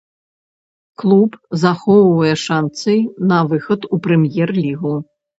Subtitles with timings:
[1.01, 2.95] Клуб захоўвае шанцы
[3.33, 4.95] на выхад у прэм'ер-лігу.